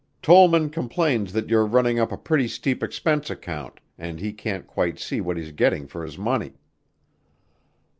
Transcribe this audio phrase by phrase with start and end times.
[0.23, 4.97] "Tollman complains that you're running up a pretty steep expense account and he can't quite
[4.97, 6.53] see what he's getting for his money."